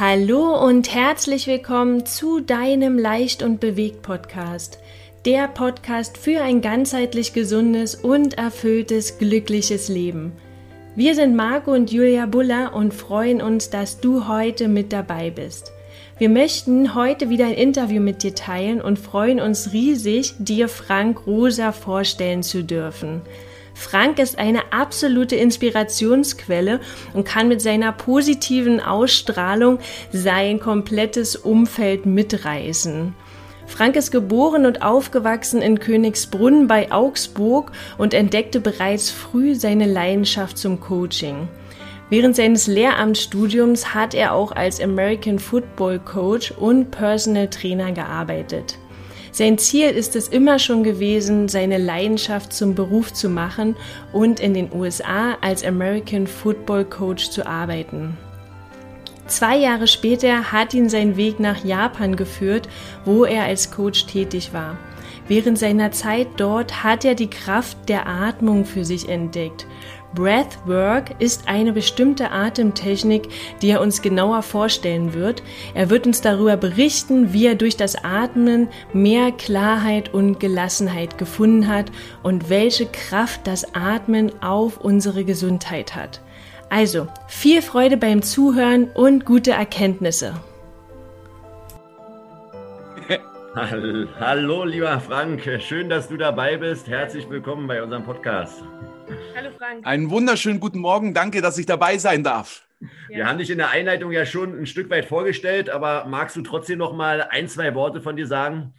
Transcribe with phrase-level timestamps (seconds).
[0.00, 4.78] Hallo und herzlich willkommen zu deinem Leicht und Bewegt Podcast.
[5.24, 10.30] Der Podcast für ein ganzheitlich gesundes und erfülltes, glückliches Leben.
[10.94, 15.72] Wir sind Marco und Julia Buller und freuen uns, dass du heute mit dabei bist.
[16.16, 21.26] Wir möchten heute wieder ein Interview mit dir teilen und freuen uns riesig, dir Frank
[21.26, 23.22] Rosa vorstellen zu dürfen.
[23.78, 26.80] Frank ist eine absolute Inspirationsquelle
[27.14, 29.78] und kann mit seiner positiven Ausstrahlung
[30.12, 33.14] sein komplettes Umfeld mitreißen.
[33.68, 40.58] Frank ist geboren und aufgewachsen in Königsbrunn bei Augsburg und entdeckte bereits früh seine Leidenschaft
[40.58, 41.48] zum Coaching.
[42.10, 48.76] Während seines Lehramtsstudiums hat er auch als American Football Coach und Personal Trainer gearbeitet.
[49.38, 53.76] Sein Ziel ist es immer schon gewesen, seine Leidenschaft zum Beruf zu machen
[54.12, 58.16] und in den USA als American Football Coach zu arbeiten.
[59.28, 62.68] Zwei Jahre später hat ihn sein Weg nach Japan geführt,
[63.04, 64.76] wo er als Coach tätig war.
[65.28, 69.68] Während seiner Zeit dort hat er die Kraft der Atmung für sich entdeckt
[70.14, 73.28] Breathwork ist eine bestimmte Atemtechnik,
[73.60, 75.42] die er uns genauer vorstellen wird.
[75.74, 81.68] Er wird uns darüber berichten, wie er durch das Atmen mehr Klarheit und Gelassenheit gefunden
[81.68, 81.92] hat
[82.22, 86.20] und welche Kraft das Atmen auf unsere Gesundheit hat.
[86.70, 90.34] Also, viel Freude beim Zuhören und gute Erkenntnisse.
[94.20, 95.42] Hallo, lieber Frank.
[95.60, 96.86] Schön, dass du dabei bist.
[96.86, 98.62] Herzlich willkommen bei unserem Podcast.
[99.36, 99.86] Hallo Frank.
[99.86, 101.14] Einen wunderschönen guten Morgen.
[101.14, 102.66] Danke, dass ich dabei sein darf.
[103.08, 106.42] Wir haben dich in der Einleitung ja schon ein Stück weit vorgestellt, aber magst du
[106.42, 108.74] trotzdem noch mal ein, zwei Worte von dir sagen?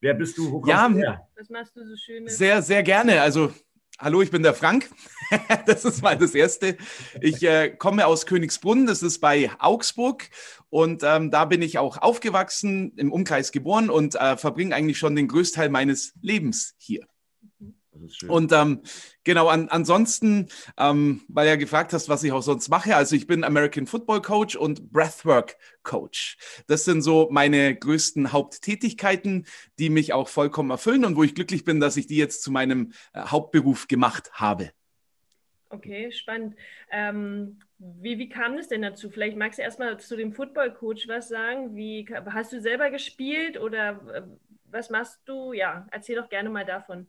[0.00, 0.50] Wer bist du?
[0.50, 1.28] Wo kommst ja, du her?
[1.36, 2.38] Was machst du so Schönes?
[2.38, 3.20] Sehr, sehr gerne.
[3.20, 3.52] Also,
[3.98, 4.90] hallo, ich bin der Frank.
[5.66, 6.76] das ist mal das Erste.
[7.20, 10.28] Ich äh, komme aus Königsbrunn, das ist bei Augsburg.
[10.70, 15.16] Und ähm, da bin ich auch aufgewachsen, im Umkreis geboren und äh, verbringe eigentlich schon
[15.16, 17.06] den Größteil meines Lebens hier.
[18.28, 18.82] Und ähm,
[19.24, 20.48] genau, an, ansonsten,
[20.78, 22.96] ähm, weil ja gefragt hast, was ich auch sonst mache.
[22.96, 26.36] Also ich bin American Football Coach und Breathwork Coach.
[26.66, 29.46] Das sind so meine größten Haupttätigkeiten,
[29.78, 32.50] die mich auch vollkommen erfüllen und wo ich glücklich bin, dass ich die jetzt zu
[32.50, 34.70] meinem äh, Hauptberuf gemacht habe.
[35.72, 36.54] Okay, spannend.
[36.90, 39.08] Ähm, wie, wie kam es denn dazu?
[39.08, 41.74] Vielleicht magst du erstmal zu dem Football Coach was sagen.
[41.74, 44.22] Wie hast du selber gespielt oder äh,
[44.66, 45.54] was machst du?
[45.54, 47.06] Ja, erzähl doch gerne mal davon.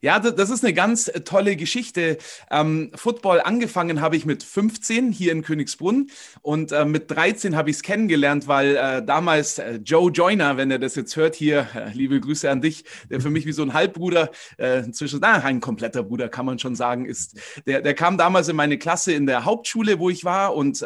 [0.00, 2.18] Ja, das ist eine ganz äh, tolle Geschichte.
[2.50, 6.10] Ähm, Football angefangen habe ich mit 15 hier in Königsbrunn
[6.42, 10.70] und äh, mit 13 habe ich es kennengelernt, weil äh, damals äh, Joe Joyner, wenn
[10.70, 13.62] er das jetzt hört hier, äh, liebe Grüße an dich, der für mich wie so
[13.62, 17.94] ein Halbbruder, äh, inzwischen na, ein kompletter Bruder kann man schon sagen, ist, der, der
[17.94, 20.84] kam damals in meine Klasse in der Hauptschule, wo ich war und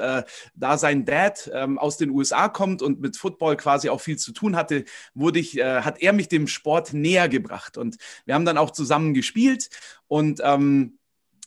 [0.55, 4.33] da sein Dad ähm, aus den USA kommt und mit Football quasi auch viel zu
[4.33, 8.59] tun hatte, wurde ich, hat er mich dem Sport näher gebracht und wir haben dann
[8.59, 9.71] auch auch zusammen gespielt.
[10.09, 10.99] Und ähm,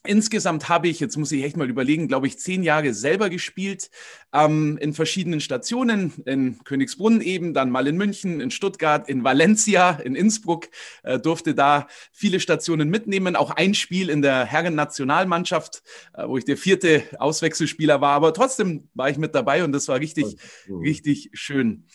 [0.06, 3.90] Insgesamt habe ich, jetzt muss ich echt mal überlegen, glaube ich, zehn Jahre selber gespielt,
[4.34, 9.92] ähm, in verschiedenen Stationen, in Königsbrunn eben, dann mal in München, in Stuttgart, in Valencia,
[9.92, 10.68] in Innsbruck,
[11.04, 15.84] äh, durfte da viele Stationen mitnehmen, auch ein Spiel in der Herren-Nationalmannschaft,
[16.16, 19.88] äh, wo ich der vierte Auswechselspieler war, aber trotzdem war ich mit dabei und das
[19.88, 20.36] war richtig,
[20.68, 21.86] richtig schön.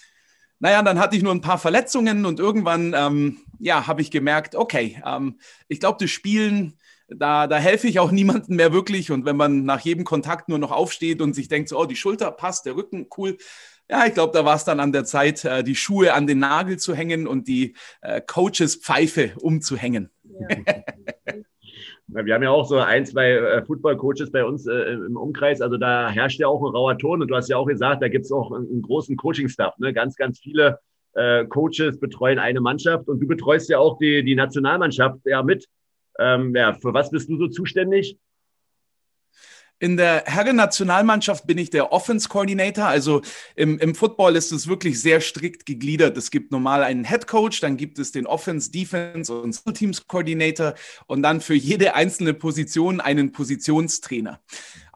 [0.60, 4.56] Naja, dann hatte ich nur ein paar Verletzungen und irgendwann, ähm, ja, habe ich gemerkt,
[4.56, 5.38] okay, ähm,
[5.68, 9.10] ich glaube, das Spielen, da, da helfe ich auch niemandem mehr wirklich.
[9.10, 11.96] Und wenn man nach jedem Kontakt nur noch aufsteht und sich denkt, so, oh, die
[11.96, 13.38] Schulter passt, der Rücken, cool.
[13.90, 16.40] Ja, ich glaube, da war es dann an der Zeit, äh, die Schuhe an den
[16.40, 20.10] Nagel zu hängen und die äh, Coaches Pfeife umzuhängen.
[20.24, 20.56] Ja.
[22.08, 25.60] Wir haben ja auch so ein, zwei äh, Football-Coaches bei uns äh, im Umkreis.
[25.60, 27.20] Also da herrscht ja auch ein rauer Ton.
[27.20, 29.78] Und du hast ja auch gesagt, da gibt es auch einen, einen großen Coaching-Staff.
[29.78, 29.92] Ne?
[29.92, 30.78] Ganz, ganz viele
[31.12, 33.08] äh, Coaches betreuen eine Mannschaft.
[33.08, 35.66] Und du betreust ja auch die, die Nationalmannschaft ja mit.
[36.18, 38.18] Ähm, ja, für was bist du so zuständig?
[39.80, 42.86] In der Herren-Nationalmannschaft bin ich der Offense-Coordinator.
[42.86, 43.22] Also
[43.54, 46.16] im, im Football ist es wirklich sehr strikt gegliedert.
[46.16, 50.06] Es gibt normal einen Head Coach, dann gibt es den Offense, Defense und Skill Teams
[50.08, 50.74] Coordinator
[51.06, 54.40] und dann für jede einzelne Position einen Positionstrainer.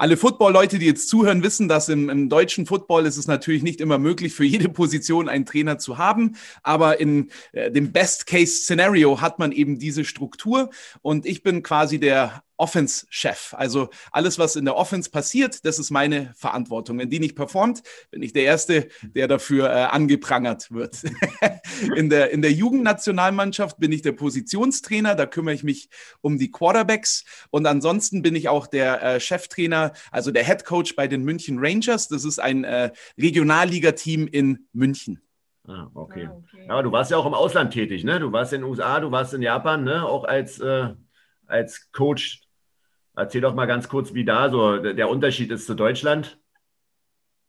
[0.03, 3.81] Alle Football-Leute, die jetzt zuhören, wissen, dass im, im deutschen Football ist es natürlich nicht
[3.81, 6.35] immer möglich, für jede Position einen Trainer zu haben.
[6.65, 10.71] Aber in äh, dem Best-Case-Szenario hat man eben diese Struktur.
[11.03, 13.55] Und ich bin quasi der Offense-Chef.
[13.55, 16.97] Also alles, was in der Offense passiert, das ist meine Verantwortung.
[16.99, 17.83] Wenn die nicht performt,
[18.13, 21.03] bin ich der Erste, der dafür äh, angeprangert wird.
[21.97, 25.89] in der, in der Jugendnationalmannschaft bin ich der Positionstrainer, da kümmere ich mich
[26.21, 27.25] um die Quarterbacks.
[27.51, 31.59] Und ansonsten bin ich auch der äh, Cheftrainer Also der Head Coach bei den München
[31.59, 32.09] Rangers.
[32.09, 35.21] Das ist ein äh, Regionalliga-Team in München.
[35.67, 36.29] Ah, okay.
[36.31, 36.69] Ah, okay.
[36.69, 38.19] Aber du warst ja auch im Ausland tätig, ne?
[38.19, 40.05] Du warst in den USA, du warst in Japan, ne?
[40.05, 40.89] Auch als, äh,
[41.47, 42.43] als Coach.
[43.15, 46.39] Erzähl doch mal ganz kurz, wie da so der Unterschied ist zu Deutschland.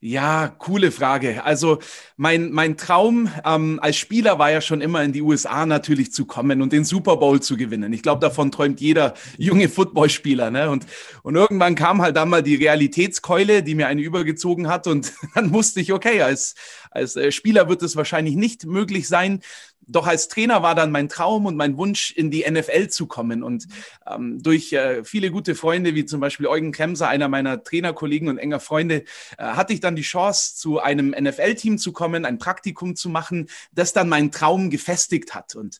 [0.06, 1.44] Ja, coole Frage.
[1.44, 1.78] Also
[2.18, 6.26] mein, mein Traum ähm, als Spieler war ja schon immer in die USA natürlich zu
[6.26, 7.90] kommen und den Super Bowl zu gewinnen.
[7.94, 10.50] Ich glaube, davon träumt jeder junge Footballspieler.
[10.50, 10.68] Ne?
[10.68, 10.84] Und,
[11.22, 14.86] und irgendwann kam halt dann mal die Realitätskeule, die mir eine übergezogen hat.
[14.88, 16.54] Und dann wusste ich, okay, als,
[16.90, 19.40] als äh, Spieler wird es wahrscheinlich nicht möglich sein.
[19.86, 23.42] Doch als Trainer war dann mein Traum und mein Wunsch, in die NFL zu kommen.
[23.42, 23.66] Und
[24.06, 28.38] ähm, durch äh, viele gute Freunde, wie zum Beispiel Eugen Klemser, einer meiner Trainerkollegen und
[28.38, 29.04] enger Freunde,
[29.38, 33.48] äh, hatte ich dann die Chance, zu einem NFL-Team zu kommen, ein Praktikum zu machen,
[33.72, 35.54] das dann meinen Traum gefestigt hat.
[35.54, 35.78] Und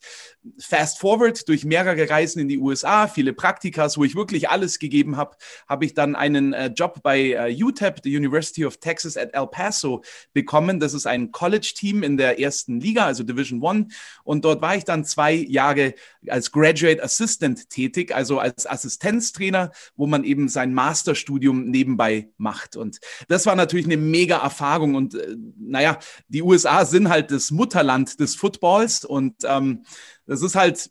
[0.59, 5.17] fast forward durch mehrere Reisen in die USA, viele Praktikas, wo ich wirklich alles gegeben
[5.17, 5.37] habe,
[5.69, 9.47] habe ich dann einen äh, Job bei äh, UTEP, the University of Texas at El
[9.47, 10.03] Paso,
[10.33, 10.81] bekommen.
[10.81, 13.89] Das ist ein College-Team in der ersten Liga, also Division One.
[14.25, 15.95] Und dort war ich dann zwei Jahre
[16.29, 22.77] als Graduate Assistant tätig, also als Assistenztrainer, wo man eben sein Masterstudium nebenbei macht.
[22.77, 24.95] Und das war natürlich eine mega Erfahrung.
[24.95, 25.99] Und äh, naja,
[26.29, 29.85] die USA sind halt das Mutterland des Footballs und ähm,
[30.27, 30.91] das ist halt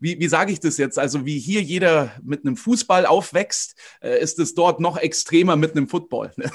[0.00, 0.98] wie, wie sage ich das jetzt?
[0.98, 5.72] Also wie hier jeder mit einem Fußball aufwächst, äh, ist es dort noch extremer mit
[5.72, 6.32] einem Football.
[6.36, 6.50] Ne?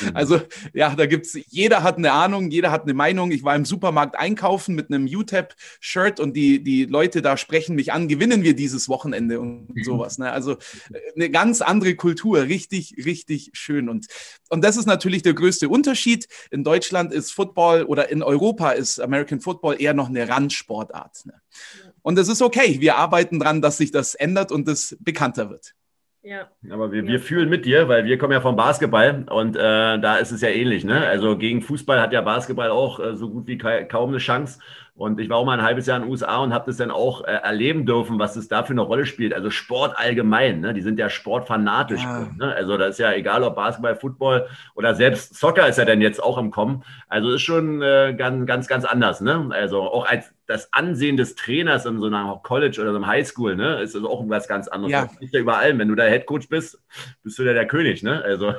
[0.00, 0.10] mhm.
[0.14, 0.40] Also
[0.72, 3.30] ja, da gibt's, jeder hat eine Ahnung, jeder hat eine Meinung.
[3.30, 7.92] Ich war im Supermarkt einkaufen mit einem UTEP-Shirt und die, die Leute da sprechen mich
[7.92, 10.18] an, gewinnen wir dieses Wochenende und sowas.
[10.18, 10.30] Ne?
[10.30, 13.88] Also äh, eine ganz andere Kultur, richtig, richtig schön.
[13.88, 14.06] Und,
[14.50, 16.26] und das ist natürlich der größte Unterschied.
[16.50, 21.24] In Deutschland ist Football oder in Europa ist American Football eher noch eine Randsportart.
[21.26, 21.34] Ne?
[21.34, 21.90] Ja.
[22.02, 22.76] Und es ist okay.
[22.80, 25.74] Wir arbeiten dran, dass sich das ändert und es bekannter wird.
[26.22, 26.48] Ja.
[26.70, 30.16] Aber wir, wir fühlen mit dir, weil wir kommen ja vom Basketball und äh, da
[30.16, 30.84] ist es ja ähnlich.
[30.84, 31.06] Ne?
[31.06, 34.58] Also gegen Fußball hat ja Basketball auch äh, so gut wie kaum eine Chance.
[34.94, 36.90] Und ich war auch mal ein halbes Jahr in den USA und habe das dann
[36.90, 39.32] auch äh, erleben dürfen, was es da für eine Rolle spielt.
[39.32, 40.74] Also Sport allgemein, ne?
[40.74, 42.02] die sind ja sportfanatisch.
[42.02, 42.28] Ja.
[42.36, 42.54] Ne?
[42.54, 46.22] Also das ist ja egal, ob Basketball, Football oder selbst Soccer ist ja dann jetzt
[46.22, 46.84] auch im Kommen.
[47.08, 49.20] Also ist schon äh, ganz, ganz, ganz anders.
[49.20, 49.48] Ne?
[49.52, 53.54] Also auch als das Ansehen des Trainers in so einer College oder so einem Highschool,
[53.54, 54.92] ne, ist also auch was ganz anderes.
[54.92, 55.04] Ja.
[55.04, 55.78] Das ist ja überall.
[55.78, 56.82] Wenn du da Headcoach bist,
[57.22, 58.20] bist du ja der König, ne?
[58.22, 58.54] Also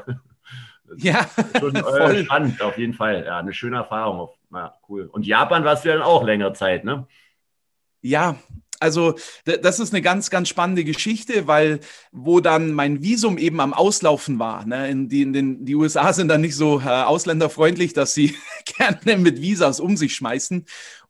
[0.97, 1.29] ja,
[1.59, 3.23] schon äh, spannend, auf jeden Fall.
[3.25, 4.29] Ja, eine schöne Erfahrung.
[4.51, 5.09] Ja, cool.
[5.11, 7.07] Und Japan warst du ja dann auch längere Zeit, ne?
[8.01, 8.35] Ja,
[8.81, 9.13] also
[9.45, 14.39] das ist eine ganz, ganz spannende Geschichte, weil wo dann mein Visum eben am Auslaufen
[14.39, 18.15] war, ne, in die, in den, die USA sind dann nicht so äh, ausländerfreundlich, dass
[18.15, 18.35] sie
[18.77, 20.65] gerne mit Visas um sich schmeißen.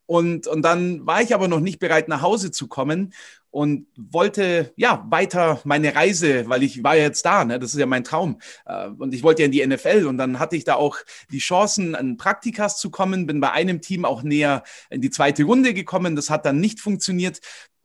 [0.05, 3.13] Und, und dann war ich aber noch nicht bereit, nach Hause zu kommen
[3.51, 7.59] und wollte ja weiter meine Reise, weil ich war ja jetzt da, ne?
[7.59, 8.39] das ist ja mein Traum.
[8.65, 10.97] Äh, und ich wollte ja in die NFL und dann hatte ich da auch
[11.31, 15.43] die Chancen, an Praktikas zu kommen, bin bei einem Team auch näher in die zweite
[15.43, 16.15] Runde gekommen.
[16.15, 17.39] Das hat dann nicht funktioniert.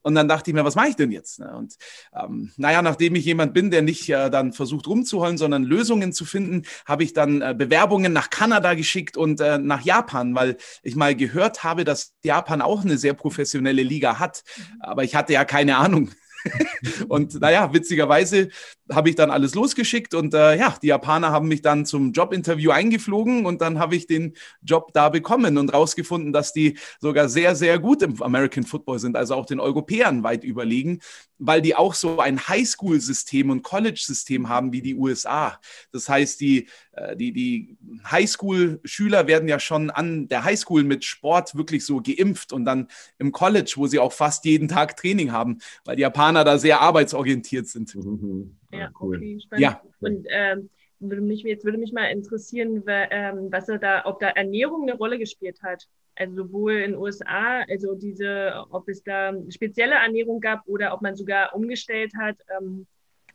[0.07, 1.41] Und dann dachte ich mir, was mache ich denn jetzt?
[1.41, 1.53] Ne?
[1.57, 1.75] Und
[2.15, 6.25] ähm, naja, nachdem ich jemand bin, der nicht äh, dann versucht rumzuholen, sondern Lösungen zu
[6.25, 10.95] finden, habe ich dann äh, Bewerbungen nach Kanada geschickt und äh, nach Japan, weil ich
[10.95, 14.45] mal gehört habe, dass Japan auch eine sehr professionelle Liga hat.
[14.57, 14.63] Mhm.
[14.79, 16.13] Aber ich hatte ja keine Ahnung.
[17.09, 18.49] und naja, witzigerweise
[18.91, 22.71] habe ich dann alles losgeschickt und äh, ja, die Japaner haben mich dann zum Jobinterview
[22.71, 27.57] eingeflogen und dann habe ich den Job da bekommen und rausgefunden, dass die sogar sehr,
[27.57, 31.01] sehr gut im American Football sind, also auch den Europäern weit überlegen,
[31.39, 35.61] weil die auch so ein Highschool-System und College-System haben wie die USA.
[35.93, 37.77] Das heißt, die, äh, die, die
[38.11, 42.89] Highschool-Schüler werden ja schon an der Highschool mit Sport wirklich so geimpft und dann
[43.19, 46.81] im College, wo sie auch fast jeden Tag Training haben, weil die Japaner da sehr
[46.81, 47.95] arbeitsorientiert sind.
[47.95, 48.57] Mhm.
[48.73, 49.17] Ja, cool.
[49.17, 49.63] okay, spannend.
[49.63, 49.83] Ja.
[50.01, 54.29] Und ähm, würde mich, jetzt würde mich mal interessieren, ähm, was er da, ob da
[54.29, 55.87] Ernährung eine Rolle gespielt hat.
[56.15, 61.03] Also sowohl in den USA, also diese, ob es da spezielle Ernährung gab oder ob
[61.03, 62.87] man sogar umgestellt hat, ähm,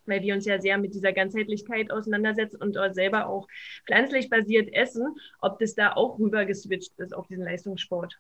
[0.06, 3.48] weil wir uns ja sehr mit dieser Ganzheitlichkeit auseinandersetzen und selber auch
[3.86, 8.20] pflanzlich basiert essen, ob das da auch rüber geswitcht ist auf diesen Leistungssport.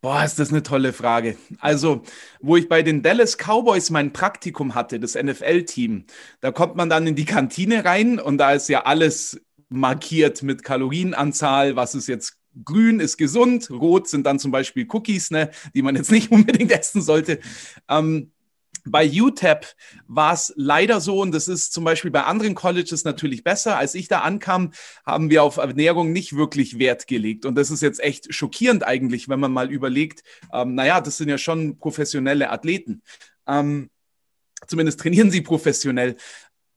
[0.00, 1.36] Boah, ist das eine tolle Frage.
[1.58, 2.02] Also,
[2.40, 6.04] wo ich bei den Dallas Cowboys mein Praktikum hatte, das NFL-Team,
[6.40, 10.62] da kommt man dann in die Kantine rein und da ist ja alles markiert mit
[10.62, 15.82] Kalorienanzahl, was ist jetzt grün ist gesund, rot sind dann zum Beispiel Cookies, ne, die
[15.82, 17.40] man jetzt nicht unbedingt essen sollte.
[17.88, 18.32] Ähm,
[18.90, 19.66] bei UTEP
[20.06, 23.78] war es leider so, und das ist zum Beispiel bei anderen Colleges natürlich besser.
[23.78, 24.72] Als ich da ankam,
[25.04, 27.44] haben wir auf Ernährung nicht wirklich Wert gelegt.
[27.46, 31.28] Und das ist jetzt echt schockierend eigentlich, wenn man mal überlegt, ähm, naja, das sind
[31.28, 33.02] ja schon professionelle Athleten.
[33.46, 33.90] Ähm,
[34.66, 36.16] zumindest trainieren sie professionell.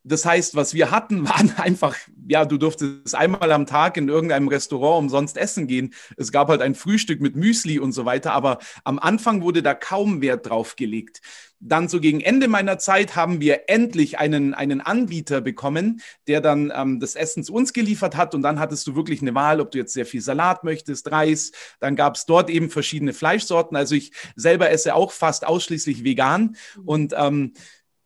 [0.03, 1.95] Das heißt, was wir hatten, waren einfach,
[2.27, 5.93] ja, du durftest einmal am Tag in irgendeinem Restaurant umsonst essen gehen.
[6.17, 9.73] Es gab halt ein Frühstück mit Müsli und so weiter, aber am Anfang wurde da
[9.73, 11.21] kaum Wert drauf gelegt.
[11.63, 16.73] Dann so gegen Ende meiner Zeit haben wir endlich einen, einen Anbieter bekommen, der dann
[16.75, 18.33] ähm, das Essen zu uns geliefert hat.
[18.33, 21.51] Und dann hattest du wirklich eine Wahl, ob du jetzt sehr viel Salat möchtest, Reis.
[21.79, 23.77] Dann gab es dort eben verschiedene Fleischsorten.
[23.77, 26.55] Also ich selber esse auch fast ausschließlich vegan.
[26.83, 27.53] Und ähm,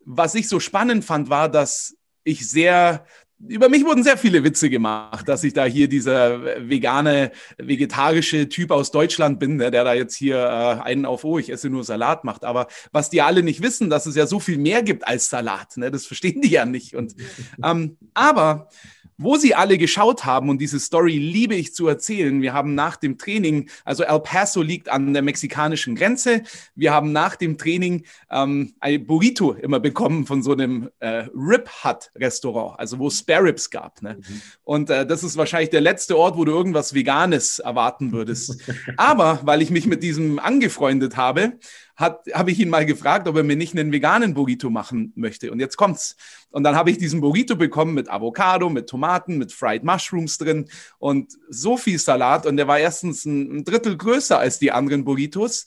[0.06, 3.06] was ich so spannend fand, war, dass ich sehr,
[3.40, 8.72] über mich wurden sehr viele Witze gemacht, dass ich da hier dieser vegane, vegetarische Typ
[8.72, 11.84] aus Deutschland bin, der, der da jetzt hier äh, einen auf, oh, ich esse nur
[11.84, 12.46] Salat macht.
[12.46, 15.78] Aber was die alle nicht wissen, dass es ja so viel mehr gibt als Salat,
[15.78, 15.92] ne?
[15.92, 16.96] das verstehen die ja nicht.
[16.96, 17.16] Und,
[17.64, 18.70] ähm, aber
[19.18, 22.42] wo sie alle geschaut haben, und diese Story liebe ich zu erzählen.
[22.42, 26.44] Wir haben nach dem Training, also El Paso liegt an der mexikanischen Grenze,
[26.76, 31.70] wir haben nach dem Training ähm, ein Burrito immer bekommen von so einem äh, Rib
[31.84, 34.02] Hut Restaurant, also wo Spare Ribs gab.
[34.02, 34.18] Ne?
[34.20, 34.42] Mhm.
[34.64, 38.62] Und äh, das ist wahrscheinlich der letzte Ort, wo du irgendwas Veganes erwarten würdest.
[38.98, 41.54] Aber weil ich mich mit diesem angefreundet habe,
[41.98, 45.52] habe ich ihn mal gefragt, ob er mir nicht einen veganen Burrito machen möchte.
[45.52, 46.16] Und jetzt kommt's.
[46.50, 50.68] Und dann habe ich diesen Burrito bekommen mit Avocado, mit Tomaten, mit Fried Mushrooms drin
[51.00, 52.46] und so viel Salat.
[52.46, 55.66] Und der war erstens ein Drittel größer als die anderen Burritos.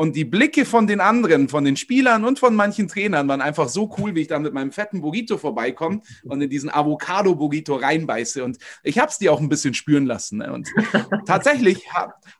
[0.00, 3.68] Und die Blicke von den anderen, von den Spielern und von manchen Trainern waren einfach
[3.68, 8.42] so cool, wie ich dann mit meinem fetten Burrito vorbeikomme und in diesen Avocado-Burrito reinbeiße.
[8.42, 10.38] Und ich habe es dir auch ein bisschen spüren lassen.
[10.38, 10.54] Ne?
[10.54, 10.70] Und
[11.26, 11.84] tatsächlich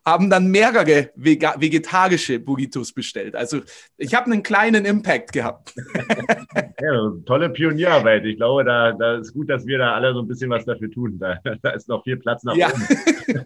[0.03, 3.35] haben dann mehrere vegetarische Burritos bestellt.
[3.35, 3.61] Also
[3.95, 5.75] ich habe einen kleinen Impact gehabt.
[6.57, 8.25] ja, tolle Pionierarbeit.
[8.25, 10.89] Ich glaube, da, da ist gut, dass wir da alle so ein bisschen was dafür
[10.89, 11.19] tun.
[11.19, 12.69] Da, da ist noch viel Platz nach ja.
[12.69, 13.45] oben.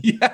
[0.02, 0.30] ja.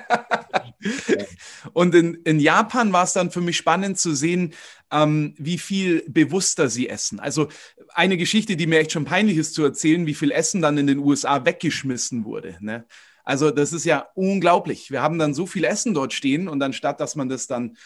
[1.73, 4.53] Und in, in Japan war es dann für mich spannend zu sehen,
[4.91, 7.19] ähm, wie viel bewusster sie essen.
[7.19, 7.47] Also
[7.93, 10.87] eine Geschichte, die mir echt schon peinlich ist zu erzählen, wie viel Essen dann in
[10.87, 12.57] den USA weggeschmissen wurde.
[12.59, 12.85] Ne?
[13.23, 14.91] Also das ist ja unglaublich.
[14.91, 17.77] Wir haben dann so viel Essen dort stehen und anstatt, dass man das dann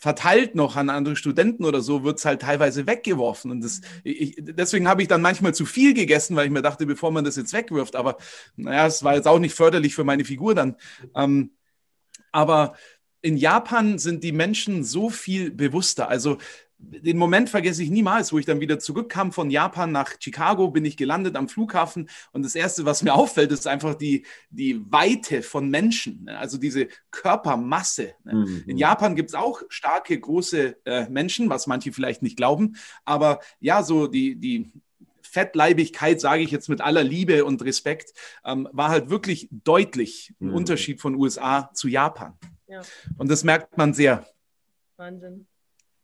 [0.00, 3.50] verteilt noch an andere Studenten oder so, wird es halt teilweise weggeworfen.
[3.50, 6.86] Und das, ich, deswegen habe ich dann manchmal zu viel gegessen, weil ich mir dachte,
[6.86, 8.16] bevor man das jetzt wegwirft, aber
[8.56, 10.76] naja, es war jetzt auch nicht förderlich für meine Figur dann.
[11.14, 11.50] Ähm,
[12.32, 12.74] aber
[13.22, 16.08] in Japan sind die Menschen so viel bewusster.
[16.08, 16.38] Also
[16.82, 20.84] den Moment vergesse ich niemals, wo ich dann wieder zurückkam von Japan nach Chicago, bin
[20.84, 25.42] ich gelandet am Flughafen und das Erste, was mir auffällt, ist einfach die, die Weite
[25.42, 26.38] von Menschen, ne?
[26.38, 28.14] also diese Körpermasse.
[28.24, 28.34] Ne?
[28.34, 28.64] Mhm.
[28.66, 33.40] In Japan gibt es auch starke, große äh, Menschen, was manche vielleicht nicht glauben, aber
[33.60, 34.72] ja, so die, die
[35.30, 38.12] Fettleibigkeit, sage ich jetzt mit aller Liebe und Respekt,
[38.44, 40.54] ähm, war halt wirklich deutlich ein mhm.
[40.54, 42.38] Unterschied von USA zu Japan.
[42.66, 42.82] Ja.
[43.18, 44.26] Und das merkt man sehr.
[44.96, 45.46] Wahnsinn.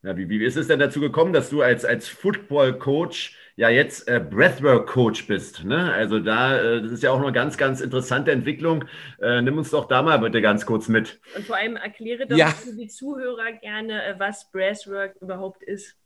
[0.03, 4.07] Ja, wie, wie ist es denn dazu gekommen, dass du als, als Football-Coach ja jetzt
[4.07, 5.65] äh, Breathwork-Coach bist?
[5.65, 5.93] Ne?
[5.93, 8.85] Also da, äh, das ist ja auch eine ganz, ganz interessante Entwicklung.
[9.21, 11.21] Äh, nimm uns doch da mal bitte ganz kurz mit.
[11.35, 12.51] Und vor allem erkläre doch ja.
[12.51, 15.97] für die Zuhörer gerne, äh, was Breathwork überhaupt ist.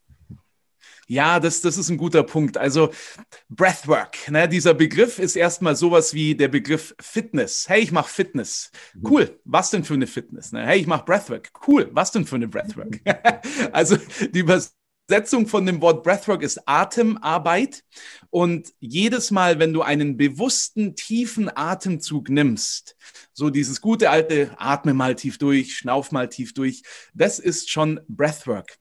[1.07, 2.57] Ja, das, das ist ein guter Punkt.
[2.57, 2.91] Also
[3.49, 7.69] Breathwork, ne, dieser Begriff ist erstmal sowas wie der Begriff Fitness.
[7.69, 8.71] Hey, ich mache Fitness.
[8.95, 9.07] Mhm.
[9.07, 10.53] Cool, was denn für eine Fitness?
[10.53, 10.65] Ne?
[10.65, 11.51] Hey, ich mache Breathwork.
[11.67, 13.01] Cool, was denn für eine Breathwork?
[13.73, 13.97] also
[14.33, 17.83] die Übersetzung von dem Wort Breathwork ist Atemarbeit.
[18.31, 22.97] Und jedes Mal, wenn du einen bewussten, tiefen Atemzug nimmst,
[23.33, 26.83] so dieses gute alte Atme mal tief durch, schnauf mal tief durch,
[27.15, 28.79] das ist schon Breathwork.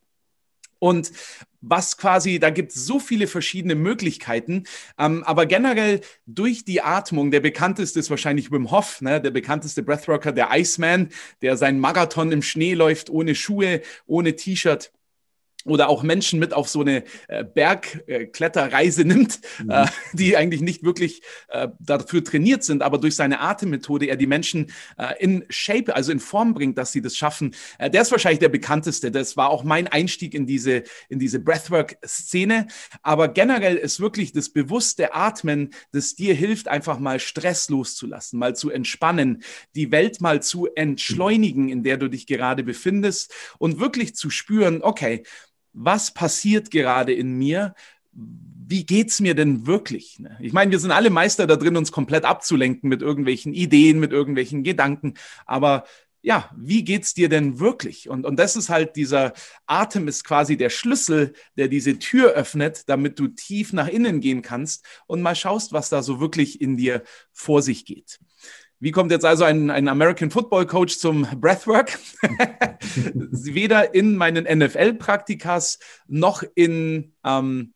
[0.79, 1.11] Und
[1.61, 4.63] was quasi, da gibt es so viele verschiedene Möglichkeiten,
[4.97, 9.83] ähm, aber generell durch die Atmung, der bekannteste ist wahrscheinlich Wim Hof, ne, der bekannteste
[9.83, 11.09] Breathworker, der Iceman,
[11.41, 14.91] der seinen Marathon im Schnee läuft, ohne Schuhe, ohne T-Shirt
[15.65, 19.69] oder auch Menschen mit auf so eine äh, Bergkletterreise nimmt, mhm.
[19.71, 24.27] äh, die eigentlich nicht wirklich äh, dafür trainiert sind, aber durch seine Atemmethode er die
[24.27, 27.55] Menschen äh, in Shape, also in Form bringt, dass sie das schaffen.
[27.77, 29.11] Äh, der ist wahrscheinlich der bekannteste.
[29.11, 32.67] Das war auch mein Einstieg in diese, in diese Breathwork-Szene.
[33.01, 38.55] Aber generell ist wirklich das bewusste Atmen, das dir hilft, einfach mal Stress loszulassen, mal
[38.55, 39.43] zu entspannen,
[39.75, 44.81] die Welt mal zu entschleunigen, in der du dich gerade befindest und wirklich zu spüren,
[44.81, 45.23] okay,
[45.81, 47.73] was passiert gerade in mir?
[48.11, 50.19] Wie geht's mir denn wirklich?
[50.19, 50.37] Ne?
[50.41, 54.11] Ich meine, wir sind alle Meister da drin, uns komplett abzulenken mit irgendwelchen Ideen, mit
[54.11, 55.13] irgendwelchen Gedanken.
[55.45, 55.85] Aber
[56.21, 58.09] ja, wie geht's dir denn wirklich?
[58.09, 59.31] Und, und das ist halt dieser
[59.67, 64.41] Atem ist quasi der Schlüssel, der diese Tür öffnet, damit du tief nach innen gehen
[64.41, 68.19] kannst und mal schaust, was da so wirklich in dir vor sich geht.
[68.79, 71.99] Wie kommt jetzt also ein, ein American Football Coach zum Breathwork?
[73.31, 77.73] Weder in meinen NFL-Praktikas noch in ähm,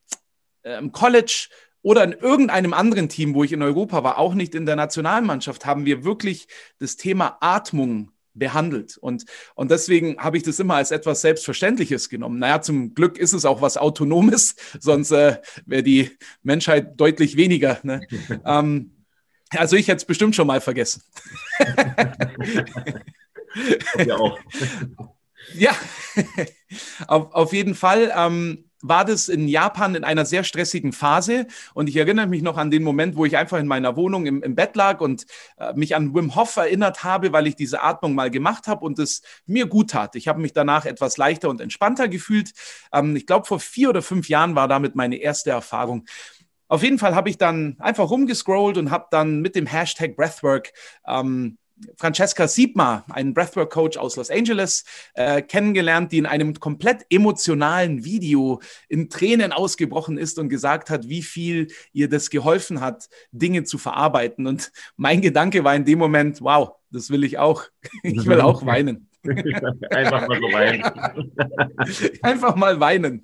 [0.63, 1.49] im College
[1.81, 5.65] oder in irgendeinem anderen Team, wo ich in Europa war, auch nicht in der Nationalmannschaft,
[5.65, 6.47] haben wir wirklich
[6.79, 8.97] das Thema Atmung behandelt.
[8.97, 12.39] Und, und deswegen habe ich das immer als etwas Selbstverständliches genommen.
[12.39, 17.79] Naja, zum Glück ist es auch was Autonomes, sonst äh, wäre die Menschheit deutlich weniger.
[17.83, 18.01] Ne?
[18.45, 18.91] ähm,
[19.57, 21.03] also ich hätte es bestimmt schon mal vergessen.
[24.05, 24.39] ja, auch.
[25.55, 25.71] ja,
[27.07, 28.11] auf, auf jeden Fall.
[28.15, 31.47] Ähm, war das in Japan in einer sehr stressigen Phase.
[31.73, 34.43] Und ich erinnere mich noch an den Moment, wo ich einfach in meiner Wohnung im,
[34.43, 35.25] im Bett lag und
[35.57, 38.99] äh, mich an Wim Hof erinnert habe, weil ich diese Atmung mal gemacht habe und
[38.99, 40.15] es mir gut tat.
[40.15, 42.51] Ich habe mich danach etwas leichter und entspannter gefühlt.
[42.91, 46.05] Ähm, ich glaube, vor vier oder fünf Jahren war damit meine erste Erfahrung.
[46.67, 50.73] Auf jeden Fall habe ich dann einfach rumgescrollt und habe dann mit dem Hashtag Breathwork
[51.07, 51.57] ähm,
[51.97, 58.61] Francesca Siebma, einen Breathwork-Coach aus Los Angeles, äh, kennengelernt, die in einem komplett emotionalen Video
[58.89, 63.77] in Tränen ausgebrochen ist und gesagt hat, wie viel ihr das geholfen hat, Dinge zu
[63.77, 64.47] verarbeiten.
[64.47, 67.63] Und mein Gedanke war in dem Moment, wow, das will ich auch.
[68.03, 69.09] Ich will auch weinen.
[69.91, 70.83] Einfach mal so weinen.
[72.21, 73.21] Einfach mal weinen.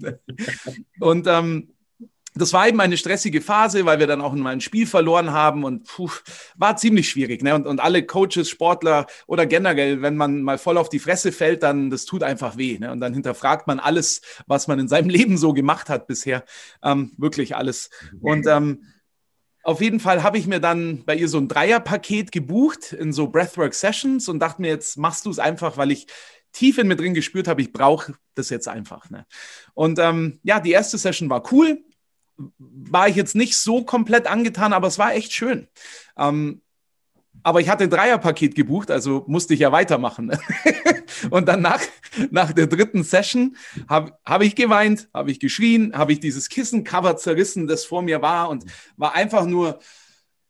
[1.00, 1.74] Und ähm,
[2.36, 5.64] das war eben eine stressige Phase, weil wir dann auch mal ein Spiel verloren haben
[5.64, 6.10] und puh,
[6.56, 7.42] war ziemlich schwierig.
[7.44, 7.56] Ne?
[7.56, 11.64] Und, und alle Coaches, Sportler oder generell, wenn man mal voll auf die Fresse fällt,
[11.64, 12.78] dann das tut einfach weh.
[12.80, 12.92] Ne?
[12.92, 16.44] Und dann hinterfragt man alles, was man in seinem Leben so gemacht hat bisher.
[16.84, 17.90] Ähm, wirklich alles.
[18.22, 18.84] Und ähm,
[19.64, 23.28] auf jeden Fall habe ich mir dann bei ihr so ein Dreierpaket gebucht in so
[23.28, 26.08] Breathwork Sessions und dachte mir, jetzt machst du es einfach, weil ich
[26.52, 29.10] tief in mir drin gespürt habe, ich brauche das jetzt einfach.
[29.10, 29.26] Ne?
[29.74, 31.84] Und ähm, ja, die erste Session war cool
[32.58, 35.68] war ich jetzt nicht so komplett angetan, aber es war echt schön.
[36.18, 36.62] Ähm,
[37.44, 40.38] aber ich hatte ein Dreierpaket gebucht, also musste ich ja weitermachen.
[41.30, 41.82] Und dann nach,
[42.32, 43.56] nach der dritten Session
[43.88, 48.22] habe hab ich geweint, habe ich geschrien, habe ich dieses Kissencover zerrissen, das vor mir
[48.22, 48.66] war und
[48.98, 49.80] war einfach nur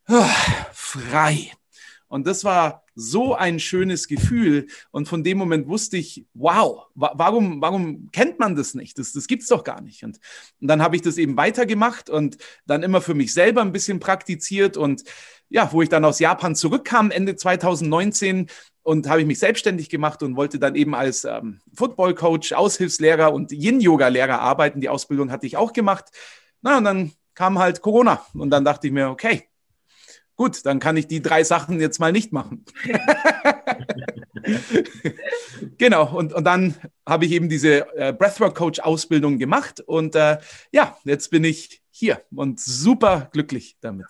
[0.10, 0.26] uh,
[0.74, 1.52] frei.
[2.10, 4.68] Und das war so ein schönes Gefühl.
[4.92, 8.98] Und von dem Moment wusste ich, wow, warum, warum kennt man das nicht?
[8.98, 10.04] Das, das gibt es doch gar nicht.
[10.04, 10.20] Und,
[10.60, 14.00] und dann habe ich das eben weitergemacht und dann immer für mich selber ein bisschen
[14.00, 14.76] praktiziert.
[14.76, 15.04] Und
[15.50, 18.48] ja, wo ich dann aus Japan zurückkam, Ende 2019,
[18.82, 23.52] und habe ich mich selbstständig gemacht und wollte dann eben als ähm, Football-Coach, Aushilfslehrer und
[23.52, 24.82] Yin-Yoga-Lehrer arbeiten.
[24.82, 26.06] Die Ausbildung hatte ich auch gemacht.
[26.62, 28.26] Na, und dann kam halt Corona.
[28.34, 29.49] Und dann dachte ich mir, okay,
[30.40, 32.64] Gut, dann kann ich die drei Sachen jetzt mal nicht machen.
[35.78, 36.76] genau, und, und dann
[37.06, 40.38] habe ich eben diese äh, Breathwork-Coach-Ausbildung gemacht und äh,
[40.72, 44.06] ja, jetzt bin ich hier und super glücklich damit.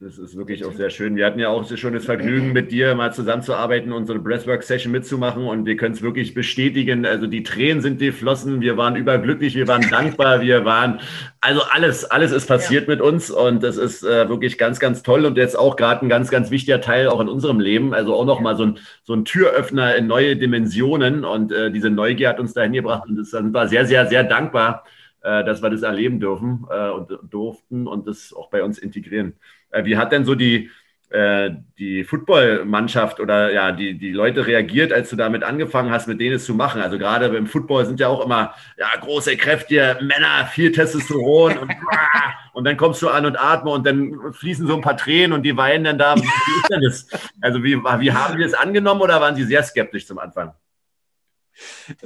[0.00, 1.14] Das ist wirklich auch sehr schön.
[1.14, 4.90] Wir hatten ja auch schon das Vergnügen, mit dir mal zusammenzuarbeiten und so eine Breathwork-Session
[4.90, 5.46] mitzumachen.
[5.46, 7.06] Und wir können es wirklich bestätigen.
[7.06, 8.60] Also die Tränen sind geflossen.
[8.60, 9.54] Wir waren überglücklich.
[9.54, 10.40] Wir waren dankbar.
[10.40, 11.00] Wir waren,
[11.40, 12.94] also alles, alles ist passiert ja.
[12.94, 13.30] mit uns.
[13.30, 15.24] Und das ist äh, wirklich ganz, ganz toll.
[15.24, 17.94] Und jetzt auch gerade ein ganz, ganz wichtiger Teil auch in unserem Leben.
[17.94, 21.24] Also auch nochmal so ein, so ein Türöffner in neue Dimensionen.
[21.24, 23.08] Und äh, diese Neugier hat uns dahin gebracht.
[23.08, 24.84] Und das sind wir sehr, sehr, sehr dankbar,
[25.22, 29.34] äh, dass wir das erleben dürfen äh, und durften und das auch bei uns integrieren.
[29.74, 30.70] Äh, wie hat denn so die,
[31.10, 36.20] äh, die Footballmannschaft oder ja, die, die Leute reagiert, als du damit angefangen hast, mit
[36.20, 36.80] denen es zu machen?
[36.80, 41.72] Also gerade beim Football sind ja auch immer ja, große, kräftige Männer, viel Testosteron und,
[42.54, 45.42] und dann kommst du an und atme und dann fließen so ein paar Tränen und
[45.42, 46.16] die weinen dann da.
[46.16, 47.08] Wie das?
[47.40, 50.52] Also wie, wie haben die es angenommen oder waren sie sehr skeptisch zum Anfang?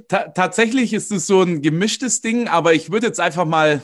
[0.08, 3.82] Ta tatsächlich ist es so ein gemischtes Ding, aber ich würde jetzt einfach mal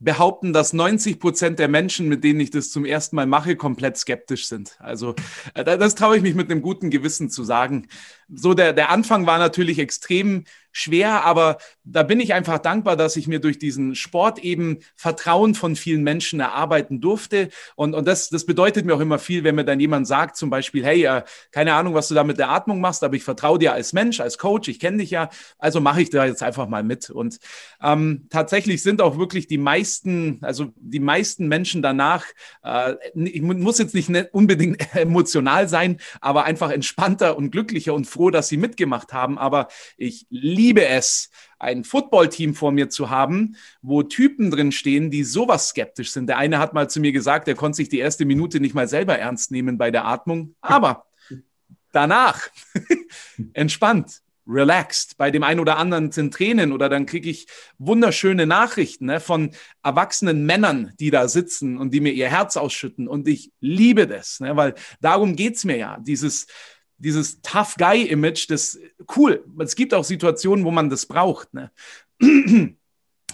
[0.00, 3.98] behaupten, dass 90 Prozent der Menschen, mit denen ich das zum ersten Mal mache, komplett
[3.98, 4.76] skeptisch sind.
[4.80, 5.14] Also
[5.54, 7.86] äh, das traue ich mich mit einem guten Gewissen zu sagen.
[8.32, 13.16] So der, der Anfang war natürlich extrem schwer, aber da bin ich einfach dankbar, dass
[13.16, 17.48] ich mir durch diesen Sport eben Vertrauen von vielen Menschen erarbeiten durfte.
[17.74, 20.50] Und, und das, das bedeutet mir auch immer viel, wenn mir dann jemand sagt, zum
[20.50, 23.58] Beispiel, hey, äh, keine Ahnung, was du da mit der Atmung machst, aber ich vertraue
[23.58, 26.68] dir als Mensch, als Coach, ich kenne dich ja, also mache ich da jetzt einfach
[26.68, 27.10] mal mit.
[27.10, 27.38] Und
[27.82, 32.24] ähm, tatsächlich sind auch wirklich die meisten, also die meisten Menschen danach,
[32.62, 38.06] äh, ich muss jetzt nicht ne, unbedingt emotional sein, aber einfach entspannter und glücklicher und
[38.06, 39.38] froh, dass sie mitgemacht haben.
[39.38, 45.10] Aber ich liebe liebe es, ein Footballteam vor mir zu haben, wo Typen drin stehen,
[45.10, 46.28] die sowas skeptisch sind.
[46.28, 48.88] Der eine hat mal zu mir gesagt, er konnte sich die erste Minute nicht mal
[48.88, 51.06] selber ernst nehmen bei der Atmung, aber
[51.92, 52.48] danach
[53.52, 55.16] entspannt, relaxed.
[55.18, 57.46] Bei dem einen oder anderen sind Tränen oder dann kriege ich
[57.78, 59.50] wunderschöne Nachrichten ne, von
[59.82, 63.06] erwachsenen Männern, die da sitzen und die mir ihr Herz ausschütten.
[63.06, 65.98] Und ich liebe das, ne, weil darum geht es mir ja.
[66.00, 66.46] Dieses
[67.00, 68.78] dieses Tough Guy-Image, das
[69.16, 69.44] cool.
[69.58, 71.52] Es gibt auch Situationen, wo man das braucht.
[71.54, 71.70] Ne?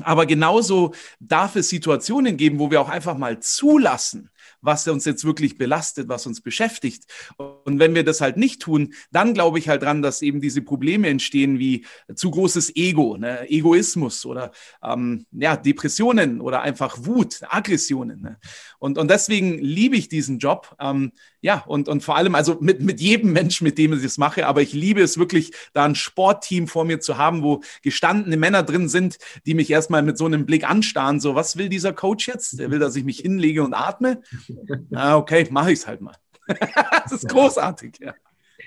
[0.03, 5.25] Aber genauso darf es Situationen geben, wo wir auch einfach mal zulassen, was uns jetzt
[5.25, 7.05] wirklich belastet, was uns beschäftigt.
[7.37, 10.63] Und wenn wir das halt nicht tun, dann glaube ich halt dran, dass eben diese
[10.63, 13.49] Probleme entstehen wie zu großes Ego, ne?
[13.51, 18.21] Egoismus oder ähm, ja, Depressionen oder einfach Wut, Aggressionen.
[18.21, 18.39] Ne?
[18.79, 20.77] Und, und deswegen liebe ich diesen Job.
[20.81, 24.19] Ähm, ja, und, und vor allem also mit, mit jedem Menschen, mit dem ich das
[24.19, 24.47] mache.
[24.47, 28.63] Aber ich liebe es wirklich, da ein Sportteam vor mir zu haben, wo gestandene Männer
[28.63, 31.21] drin sind, die mich erstmal mit so einem Blick anstarren.
[31.21, 32.59] So, was will dieser Coach jetzt?
[32.59, 34.23] Der will, dass ich mich hinlege und atme.
[34.95, 36.17] Ah, okay, mache ich es halt mal.
[36.49, 38.15] das ist großartig, ja.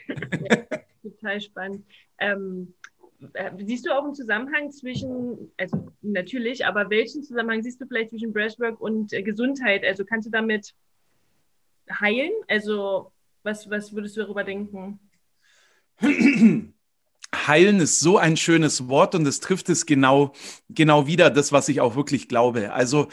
[1.02, 1.86] Total spannend.
[2.18, 2.74] Ähm,
[3.34, 8.12] äh, siehst du auch einen Zusammenhang zwischen, also natürlich, aber welchen Zusammenhang siehst du vielleicht
[8.12, 9.84] zwischen Breastwork und äh, Gesundheit?
[9.84, 10.74] Also kannst du damit
[11.90, 12.32] heilen?
[12.48, 13.12] Also
[13.44, 15.00] was, was würdest du darüber denken?
[17.36, 20.34] Heilen ist so ein schönes Wort und es trifft es genau,
[20.70, 22.74] genau wieder, das, was ich auch wirklich glaube.
[22.74, 23.08] Also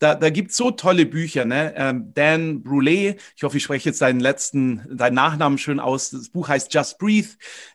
[0.00, 1.74] da, da gibt so tolle Bücher, ne?
[1.76, 6.10] Ähm, Dan Brulé, ich hoffe, ich spreche jetzt seinen letzten, seinen Nachnamen schön aus.
[6.10, 7.28] Das Buch heißt Just Breathe.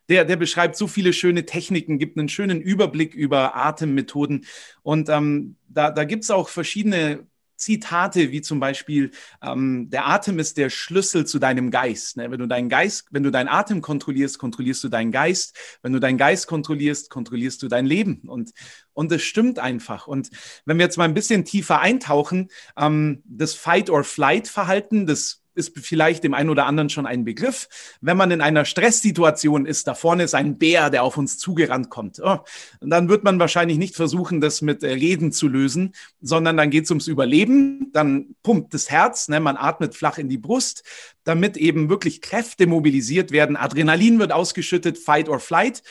[0.09, 4.45] Der, der beschreibt so viele schöne Techniken, gibt einen schönen Überblick über Atemmethoden.
[4.81, 10.39] Und ähm, da, da gibt es auch verschiedene Zitate wie zum Beispiel, ähm, der Atem
[10.39, 12.17] ist der Schlüssel zu deinem Geist.
[12.17, 12.29] Ne?
[12.31, 15.57] Wenn du deinen Geist, wenn du deinen Atem kontrollierst, kontrollierst du deinen Geist.
[15.81, 18.23] Wenn du deinen Geist kontrollierst, kontrollierst du dein Leben.
[18.27, 18.51] Und,
[18.93, 20.07] und das stimmt einfach.
[20.07, 20.29] Und
[20.65, 26.33] wenn wir jetzt mal ein bisschen tiefer eintauchen, ähm, das Fight-or-Flight-Verhalten, das ist vielleicht dem
[26.33, 27.67] einen oder anderen schon ein Begriff.
[28.01, 31.89] Wenn man in einer Stresssituation ist, da vorne ist ein Bär, der auf uns zugerannt
[31.89, 32.39] kommt, oh,
[32.81, 36.85] dann wird man wahrscheinlich nicht versuchen, das mit äh, Reden zu lösen, sondern dann geht
[36.85, 40.83] es ums Überleben, dann pumpt das Herz, ne, man atmet flach in die Brust,
[41.23, 45.81] damit eben wirklich Kräfte mobilisiert werden, Adrenalin wird ausgeschüttet, Fight or Flight.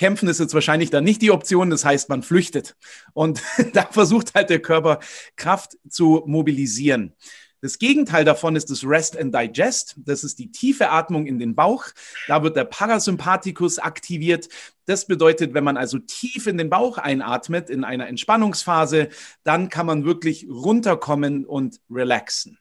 [0.00, 2.74] Kämpfen ist jetzt wahrscheinlich dann nicht die Option, das heißt, man flüchtet.
[3.12, 3.42] Und
[3.74, 5.00] da versucht halt der Körper
[5.36, 7.14] Kraft zu mobilisieren.
[7.62, 9.96] Das Gegenteil davon ist das Rest and Digest.
[9.98, 11.84] Das ist die tiefe Atmung in den Bauch.
[12.26, 14.48] Da wird der Parasympathikus aktiviert.
[14.86, 19.10] Das bedeutet, wenn man also tief in den Bauch einatmet, in einer Entspannungsphase,
[19.44, 22.58] dann kann man wirklich runterkommen und relaxen.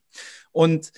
[0.52, 0.92] Und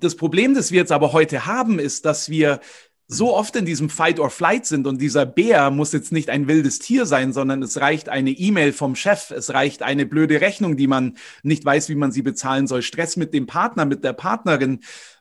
[0.00, 2.60] das Problem, das wir jetzt aber heute haben, ist, dass wir
[3.08, 6.48] so oft in diesem Fight or Flight sind und dieser Bär muss jetzt nicht ein
[6.48, 10.76] wildes Tier sein, sondern es reicht eine E-Mail vom Chef, es reicht eine blöde Rechnung,
[10.76, 14.12] die man nicht weiß, wie man sie bezahlen soll, Stress mit dem Partner, mit der
[14.12, 14.80] Partnerin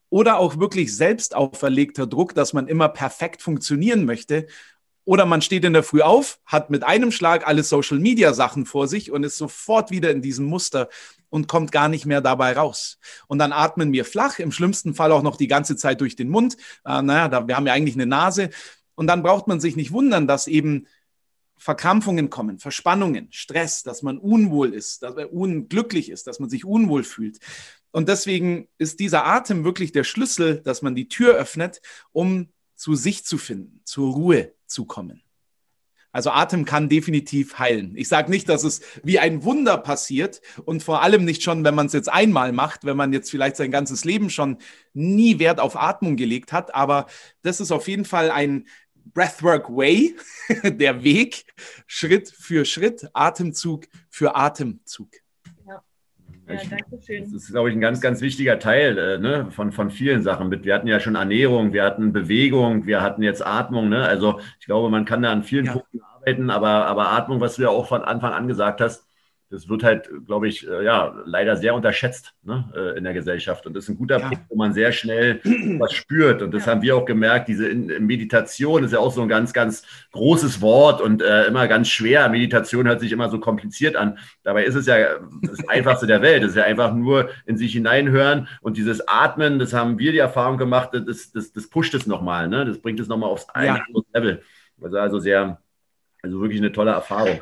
[0.10, 4.48] oder auch wirklich selbst auferlegter Druck, dass man immer perfekt funktionieren möchte.
[5.06, 8.66] Oder man steht in der Früh auf, hat mit einem Schlag alle Social Media Sachen
[8.66, 10.90] vor sich und ist sofort wieder in diesem Muster
[11.30, 12.98] und kommt gar nicht mehr dabei raus.
[13.28, 16.30] Und dann atmen wir flach, im schlimmsten Fall auch noch die ganze Zeit durch den
[16.30, 16.58] Mund.
[16.86, 18.50] Äh, naja, da, wir haben ja eigentlich eine Nase.
[18.96, 20.88] Und dann braucht man sich nicht wundern, dass eben
[21.58, 26.66] Verkrampfungen kommen, Verspannungen, Stress, dass man unwohl ist, dass man unglücklich ist, dass man sich
[26.66, 27.38] unwohl fühlt.
[27.92, 32.96] Und deswegen ist dieser Atem wirklich der Schlüssel, dass man die Tür öffnet, um zu
[32.96, 35.22] sich zu finden, zur Ruhe zu kommen.
[36.16, 37.92] Also Atem kann definitiv heilen.
[37.98, 41.76] Ich sage nicht, dass es wie ein Wunder passiert und vor allem nicht schon, wenn
[41.76, 44.60] man es jetzt einmal macht, wenn man jetzt vielleicht sein ganzes Leben schon
[44.94, 46.74] nie Wert auf Atmung gelegt hat.
[46.74, 47.08] Aber
[47.42, 48.66] das ist auf jeden Fall ein
[49.14, 50.16] Breathwork Way,
[50.64, 51.54] der Weg,
[51.86, 55.10] Schritt für Schritt, Atemzug für Atemzug.
[56.48, 57.24] Ja, danke schön.
[57.24, 60.50] Das ist, glaube ich, ein ganz, ganz wichtiger Teil äh, ne, von, von vielen Sachen.
[60.50, 63.90] Mit, wir hatten ja schon Ernährung, wir hatten Bewegung, wir hatten jetzt Atmung.
[63.90, 64.04] Ne?
[64.04, 65.74] Also ich glaube, man kann da an vielen ja.
[65.74, 69.05] Punkten arbeiten, aber, aber Atmung, was du ja auch von Anfang an gesagt hast,
[69.50, 73.68] das wird halt, glaube ich, äh, ja, leider sehr unterschätzt ne, äh, in der Gesellschaft.
[73.68, 74.28] Und das ist ein guter ja.
[74.28, 75.40] Punkt, wo man sehr schnell
[75.80, 76.42] was spürt.
[76.42, 76.72] Und das ja.
[76.72, 77.48] haben wir auch gemerkt.
[77.48, 81.90] Diese Meditation ist ja auch so ein ganz, ganz großes Wort und äh, immer ganz
[81.90, 82.28] schwer.
[82.30, 84.18] Meditation hört sich immer so kompliziert an.
[84.44, 86.44] Dabei ist es ja das Einfachste der Welt.
[86.44, 90.18] Es ist ja einfach nur in sich hineinhören und dieses Atmen, das haben wir die
[90.18, 92.48] Erfahrung gemacht, das, das, das pusht es nochmal.
[92.48, 92.66] Ne?
[92.66, 93.80] Das bringt es nochmal aufs ja.
[94.14, 94.42] Level.
[94.82, 95.62] Also, also sehr,
[96.24, 97.42] also wirklich eine tolle Erfahrung.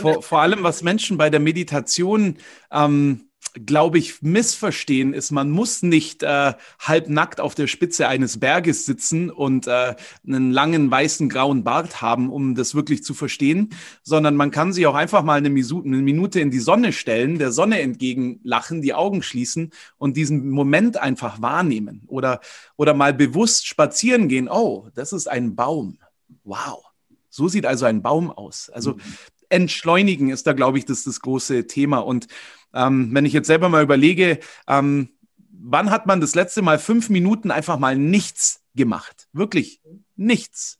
[0.00, 2.36] Vor, vor, allem, was Menschen bei der Meditation,
[2.70, 3.30] ähm,
[3.66, 9.30] glaube ich, missverstehen, ist, man muss nicht äh, halbnackt auf der Spitze eines Berges sitzen
[9.30, 9.96] und äh,
[10.26, 13.70] einen langen weißen grauen Bart haben, um das wirklich zu verstehen,
[14.02, 17.38] sondern man kann sich auch einfach mal eine, Misu eine Minute in die Sonne stellen,
[17.38, 22.40] der Sonne entgegenlachen, die Augen schließen und diesen Moment einfach wahrnehmen oder,
[22.76, 24.48] oder mal bewusst spazieren gehen.
[24.48, 25.98] Oh, das ist ein Baum.
[26.44, 26.84] Wow.
[27.30, 28.70] So sieht also ein Baum aus.
[28.70, 29.00] Also mhm.
[29.50, 31.98] Entschleunigen ist da, glaube ich, das, das große Thema.
[31.98, 32.26] Und
[32.72, 35.10] ähm, wenn ich jetzt selber mal überlege, ähm,
[35.50, 39.28] wann hat man das letzte Mal fünf Minuten einfach mal nichts gemacht?
[39.32, 39.80] Wirklich
[40.16, 40.78] nichts.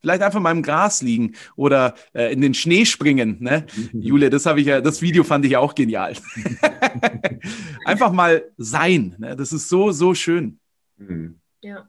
[0.00, 3.38] Vielleicht einfach mal im Gras liegen oder äh, in den Schnee springen.
[3.40, 3.66] Ne?
[3.92, 6.14] Julia, das habe ich ja, das Video fand ich auch genial.
[7.84, 9.16] einfach mal sein.
[9.18, 9.36] Ne?
[9.36, 10.60] Das ist so, so schön.
[10.96, 11.40] Mhm.
[11.62, 11.88] Ja.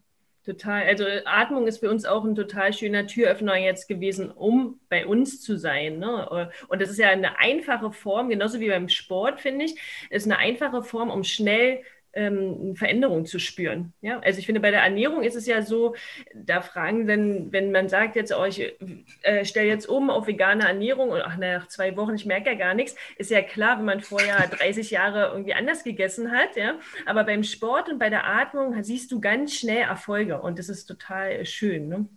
[0.49, 0.83] Total.
[0.87, 5.41] Also Atmung ist für uns auch ein total schöner Türöffner jetzt gewesen, um bei uns
[5.41, 5.99] zu sein.
[5.99, 6.49] Ne?
[6.69, 9.75] Und das ist ja eine einfache Form, genauso wie beim Sport, finde ich,
[10.09, 13.93] ist eine einfache Form, um schnell ähm, Veränderung zu spüren.
[14.01, 14.19] Ja?
[14.19, 15.95] Also ich finde, bei der Ernährung ist es ja so,
[16.33, 18.73] da fragen dann, wenn man sagt jetzt, oh, ich
[19.21, 22.55] äh, stelle jetzt um auf vegane Ernährung und ach, nach zwei Wochen, ich merke ja
[22.55, 26.79] gar nichts, ist ja klar, wenn man vorher 30 Jahre irgendwie anders gegessen hat, ja.
[27.05, 30.85] Aber beim Sport und bei der Atmung siehst du ganz schnell Erfolge und das ist
[30.85, 31.87] total schön.
[31.87, 32.07] Ne?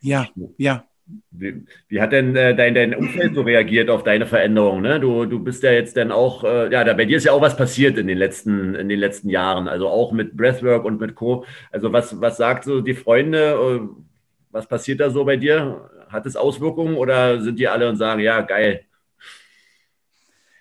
[0.00, 0.84] Ja, ja,
[1.30, 4.82] wie, wie, hat denn äh, dein, dein Umfeld so reagiert auf deine Veränderung?
[4.82, 5.00] Ne?
[5.00, 7.40] Du, du bist ja jetzt dann auch, äh, ja, da, bei dir ist ja auch
[7.40, 11.14] was passiert in den letzten, in den letzten Jahren, also auch mit Breathwork und mit
[11.14, 11.44] Co.
[11.70, 13.38] Also was, was sagt so die Freunde?
[13.38, 13.88] Äh,
[14.50, 15.90] was passiert da so bei dir?
[16.08, 18.84] Hat es Auswirkungen oder sind die alle und sagen, ja, geil?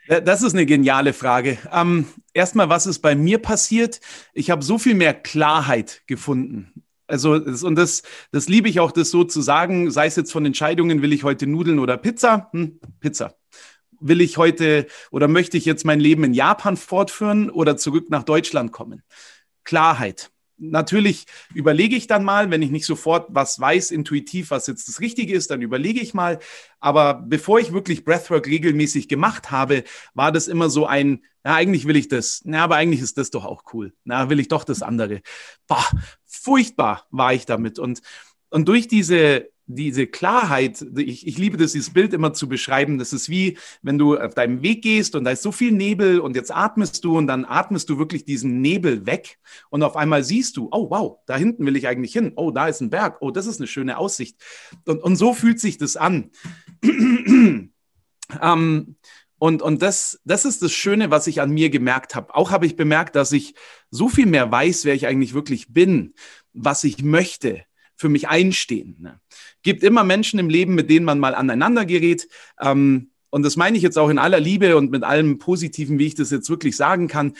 [0.07, 1.57] Das ist eine geniale Frage.
[1.71, 4.01] Ähm, erstmal, was ist bei mir passiert?
[4.33, 6.83] Ich habe so viel mehr Klarheit gefunden.
[7.11, 10.45] Also, und das, das liebe ich auch, das so zu sagen, sei es jetzt von
[10.45, 12.49] Entscheidungen, will ich heute Nudeln oder Pizza?
[12.53, 13.35] Hm, Pizza.
[13.99, 18.23] Will ich heute oder möchte ich jetzt mein Leben in Japan fortführen oder zurück nach
[18.23, 19.03] Deutschland kommen?
[19.63, 24.87] Klarheit natürlich überlege ich dann mal, wenn ich nicht sofort was weiß, intuitiv, was jetzt
[24.87, 26.39] das Richtige ist, dann überlege ich mal.
[26.79, 31.87] Aber bevor ich wirklich Breathwork regelmäßig gemacht habe, war das immer so ein, na, eigentlich
[31.87, 32.41] will ich das.
[32.45, 33.93] Na, aber eigentlich ist das doch auch cool.
[34.03, 35.21] Na, will ich doch das andere.
[35.67, 35.85] Boah,
[36.25, 37.79] furchtbar war ich damit.
[37.79, 38.01] Und,
[38.49, 42.97] und durch diese diese Klarheit, ich, ich liebe das, dieses Bild immer zu beschreiben.
[42.97, 46.19] Das ist wie, wenn du auf deinem Weg gehst und da ist so viel Nebel
[46.19, 50.23] und jetzt atmest du und dann atmest du wirklich diesen Nebel weg und auf einmal
[50.23, 52.33] siehst du, oh wow, da hinten will ich eigentlich hin.
[52.35, 53.17] Oh, da ist ein Berg.
[53.21, 54.37] Oh, das ist eine schöne Aussicht.
[54.85, 56.31] Und, und so fühlt sich das an.
[58.41, 58.95] ähm,
[59.43, 62.35] und, und das, das ist das Schöne, was ich an mir gemerkt habe.
[62.35, 63.55] Auch habe ich bemerkt, dass ich
[63.89, 66.13] so viel mehr weiß, wer ich eigentlich wirklich bin,
[66.53, 68.97] was ich möchte, für mich einstehen.
[68.99, 69.19] Ne?
[69.63, 72.27] Gibt immer Menschen im Leben, mit denen man mal aneinander gerät.
[72.59, 76.07] Ähm, und das meine ich jetzt auch in aller Liebe und mit allem Positiven, wie
[76.07, 77.33] ich das jetzt wirklich sagen kann.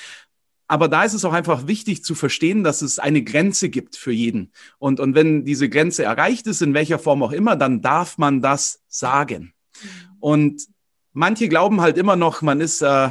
[0.68, 4.14] Aber da ist es auch einfach wichtig zu verstehen, dass es eine Grenze gibt für
[4.14, 4.54] jeden.
[4.80, 8.42] Und, und wenn diese Grenze erreicht ist, in welcher Form auch immer, dann darf man
[8.42, 9.54] das sagen.
[9.82, 9.88] Mhm.
[10.22, 10.68] Und
[11.12, 13.10] manche glauben halt immer noch, man ist äh,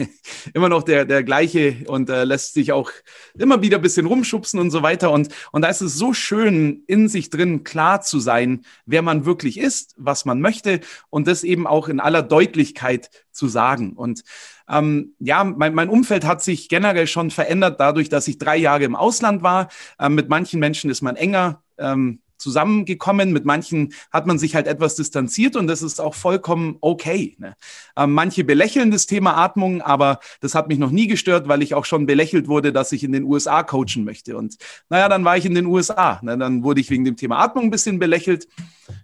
[0.54, 2.90] immer noch der, der gleiche und äh, lässt sich auch
[3.38, 5.10] immer wieder ein bisschen rumschubsen und so weiter.
[5.10, 9.24] Und, und da ist es so schön, in sich drin klar zu sein, wer man
[9.24, 13.92] wirklich ist, was man möchte und das eben auch in aller Deutlichkeit zu sagen.
[13.92, 14.22] Und
[14.68, 18.84] ähm, ja, mein, mein Umfeld hat sich generell schon verändert dadurch, dass ich drei Jahre
[18.84, 19.68] im Ausland war.
[19.98, 21.62] Ähm, mit manchen Menschen ist man enger.
[21.78, 23.32] Ähm, zusammengekommen.
[23.32, 27.36] Mit manchen hat man sich halt etwas distanziert und das ist auch vollkommen okay.
[27.38, 27.54] Ne?
[27.96, 31.74] Ähm, manche belächeln das Thema Atmung, aber das hat mich noch nie gestört, weil ich
[31.74, 34.36] auch schon belächelt wurde, dass ich in den USA coachen möchte.
[34.36, 34.56] Und
[34.88, 36.20] naja, dann war ich in den USA.
[36.22, 36.36] Ne?
[36.38, 38.48] Dann wurde ich wegen dem Thema Atmung ein bisschen belächelt.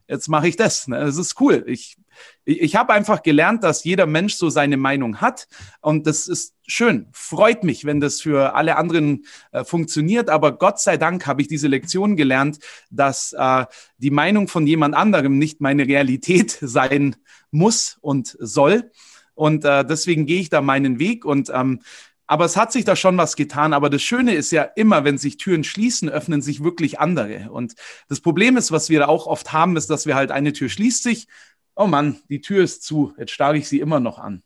[0.08, 0.88] Jetzt mache ich das.
[0.88, 0.98] Ne?
[0.98, 1.64] Das ist cool.
[1.66, 1.96] Ich
[2.44, 5.48] ich, ich habe einfach gelernt, dass jeder Mensch so seine Meinung hat.
[5.80, 7.08] Und das ist schön.
[7.12, 10.30] Freut mich, wenn das für alle anderen äh, funktioniert.
[10.30, 12.58] Aber Gott sei Dank habe ich diese Lektion gelernt,
[12.90, 13.66] dass äh,
[13.98, 17.16] die Meinung von jemand anderem nicht meine Realität sein
[17.50, 18.90] muss und soll.
[19.34, 21.80] Und äh, deswegen gehe ich da meinen Weg und ähm,
[22.26, 23.72] aber es hat sich da schon was getan.
[23.72, 27.50] Aber das Schöne ist ja immer, wenn sich Türen schließen, öffnen sich wirklich andere.
[27.50, 27.74] Und
[28.08, 30.68] das Problem ist, was wir da auch oft haben, ist, dass wir halt eine Tür
[30.68, 31.28] schließt sich
[31.76, 34.42] oh Mann, die Tür ist zu, jetzt starre ich sie immer noch an.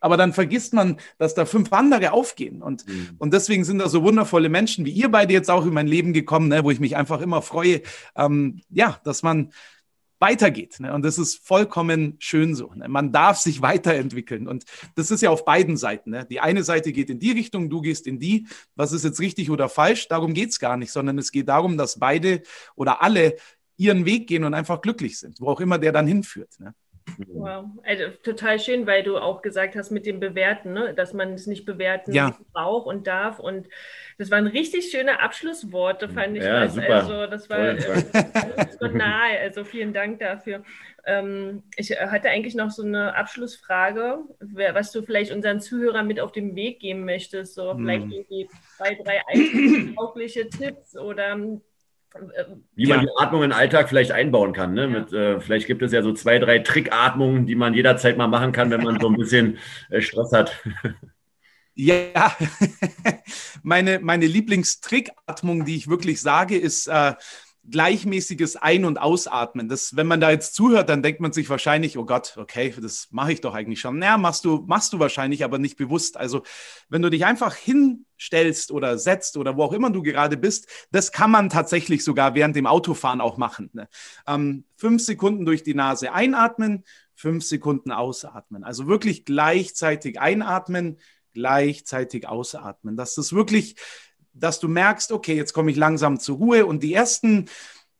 [0.00, 2.62] Aber dann vergisst man, dass da fünf andere aufgehen.
[2.62, 3.10] Und, mhm.
[3.18, 6.12] und deswegen sind da so wundervolle Menschen wie ihr beide jetzt auch in mein Leben
[6.12, 7.82] gekommen, ne, wo ich mich einfach immer freue,
[8.16, 9.52] ähm, ja, dass man
[10.20, 10.80] weitergeht.
[10.80, 10.92] Ne?
[10.92, 12.72] Und das ist vollkommen schön so.
[12.74, 12.88] Ne?
[12.88, 14.48] Man darf sich weiterentwickeln.
[14.48, 16.10] Und das ist ja auf beiden Seiten.
[16.10, 16.26] Ne?
[16.30, 18.46] Die eine Seite geht in die Richtung, du gehst in die.
[18.76, 20.08] Was ist jetzt richtig oder falsch?
[20.08, 22.42] Darum geht es gar nicht, sondern es geht darum, dass beide
[22.76, 23.36] oder alle
[23.80, 26.60] ihren Weg gehen und einfach glücklich sind, wo auch immer der dann hinführt.
[26.60, 26.74] Ne?
[27.26, 30.94] Wow, also total schön, weil du auch gesagt hast mit dem Bewerten, ne?
[30.94, 32.36] dass man es nicht bewerten ja.
[32.52, 33.38] braucht und darf.
[33.38, 33.68] Und
[34.18, 36.44] das waren richtig schöne Abschlussworte, fand ich.
[36.44, 36.96] Ja, super.
[36.96, 39.40] Also das war äh, nahe.
[39.40, 40.62] Also vielen Dank dafür.
[41.06, 44.18] Ähm, ich hatte eigentlich noch so eine Abschlussfrage,
[44.72, 47.54] was du vielleicht unseren Zuhörern mit auf den Weg geben möchtest.
[47.54, 47.78] So hm.
[47.78, 51.36] vielleicht irgendwie zwei, drei taugliche Tipps oder
[52.74, 53.06] wie man ja.
[53.06, 54.74] die Atmung in den Alltag vielleicht einbauen kann.
[54.74, 54.82] Ne?
[54.82, 54.88] Ja.
[54.88, 58.52] Mit, äh, vielleicht gibt es ja so zwei, drei Trickatmungen, die man jederzeit mal machen
[58.52, 59.58] kann, wenn man so ein bisschen
[59.90, 60.62] äh, Stress hat.
[61.76, 62.36] Ja,
[63.62, 67.14] meine, meine Lieblingstrickatmung, die ich wirklich sage, ist, äh,
[67.68, 69.68] gleichmäßiges Ein- und Ausatmen.
[69.68, 73.08] Das, wenn man da jetzt zuhört, dann denkt man sich wahrscheinlich, oh Gott, okay, das
[73.10, 73.98] mache ich doch eigentlich schon.
[73.98, 76.16] Naja, machst du, machst du wahrscheinlich, aber nicht bewusst.
[76.16, 76.42] Also
[76.88, 81.12] wenn du dich einfach hinstellst oder setzt oder wo auch immer du gerade bist, das
[81.12, 83.70] kann man tatsächlich sogar während dem Autofahren auch machen.
[83.72, 83.88] Ne?
[84.26, 88.64] Ähm, fünf Sekunden durch die Nase einatmen, fünf Sekunden ausatmen.
[88.64, 90.98] Also wirklich gleichzeitig einatmen,
[91.34, 92.96] gleichzeitig ausatmen.
[92.96, 93.76] Dass das wirklich
[94.32, 97.46] dass du merkst, okay, jetzt komme ich langsam zur Ruhe und die ersten,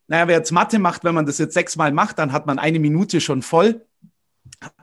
[0.09, 2.79] naja, wer jetzt Mathe macht, wenn man das jetzt sechsmal macht, dann hat man eine
[2.79, 3.87] Minute schon voll.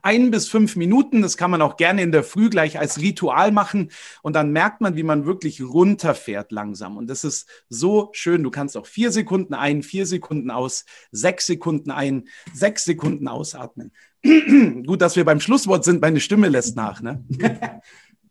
[0.02, 3.52] Ein bis fünf Minuten, das kann man auch gerne in der Früh gleich als Ritual
[3.52, 3.92] machen
[4.24, 6.98] und dann merkt man, wie man wirklich runterfährt langsam.
[6.98, 8.44] Und das ist so schön.
[8.44, 13.92] Du kannst auch vier Sekunden ein, vier Sekunden aus, sechs Sekunden ein, sechs Sekunden ausatmen.
[14.24, 17.02] Gut, dass wir beim Schlusswort sind, meine Stimme lässt nach.
[17.02, 17.24] Ne?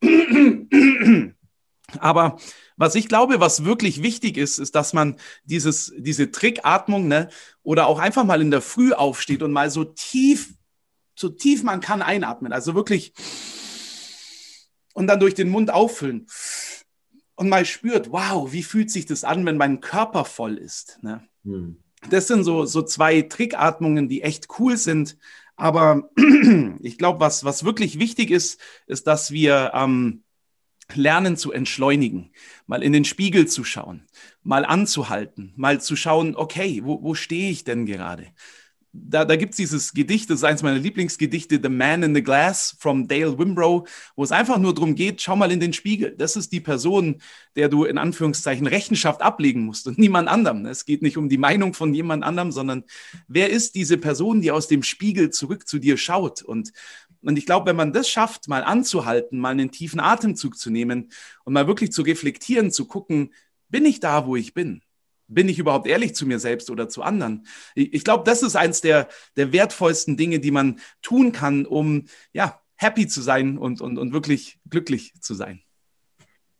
[1.98, 2.38] Aber
[2.76, 7.28] was ich glaube, was wirklich wichtig ist, ist, dass man dieses, diese Trickatmung ne,
[7.62, 10.54] oder auch einfach mal in der Früh aufsteht und mal so tief,
[11.14, 12.52] so tief man kann einatmen.
[12.52, 13.12] Also wirklich
[14.96, 16.26] und dann durch den Mund auffüllen
[17.34, 20.98] und mal spürt, wow, wie fühlt sich das an, wenn mein Körper voll ist.
[21.02, 21.22] Ne?
[21.44, 21.76] Hm.
[22.08, 25.18] Das sind so, so zwei Trickatmungen, die echt cool sind.
[25.54, 26.08] Aber
[26.80, 30.24] ich glaube, was, was wirklich wichtig ist, ist, dass wir ähm,
[30.94, 32.30] lernen zu entschleunigen,
[32.66, 34.06] mal in den Spiegel zu schauen,
[34.42, 38.28] mal anzuhalten, mal zu schauen, okay, wo, wo stehe ich denn gerade?
[38.98, 42.22] Da, da gibt es dieses Gedicht, das ist eines meiner Lieblingsgedichte, The Man in the
[42.22, 46.14] Glass from Dale Wimbrow, wo es einfach nur darum geht, schau mal in den Spiegel.
[46.16, 47.20] Das ist die Person,
[47.56, 50.64] der du in Anführungszeichen Rechenschaft ablegen musst und niemand anderem.
[50.66, 52.84] Es geht nicht um die Meinung von jemand anderem, sondern
[53.28, 56.42] wer ist diese Person, die aus dem Spiegel zurück zu dir schaut?
[56.42, 56.72] Und
[57.22, 61.10] und ich glaube, wenn man das schafft, mal anzuhalten, mal einen tiefen Atemzug zu nehmen
[61.44, 63.32] und mal wirklich zu reflektieren, zu gucken,
[63.68, 64.82] bin ich da, wo ich bin?
[65.28, 67.46] Bin ich überhaupt ehrlich zu mir selbst oder zu anderen?
[67.74, 72.60] Ich, glaube, das ist eins der, der wertvollsten Dinge, die man tun kann, um ja,
[72.76, 75.62] happy zu sein und, und, und wirklich glücklich zu sein.